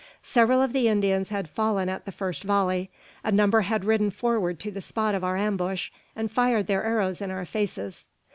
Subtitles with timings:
[0.23, 2.89] Several of the Indians had fallen at the first volley.
[3.23, 7.21] A number had ridden forward to the spot of our ambush, and fired their arrows
[7.21, 8.07] in our faces.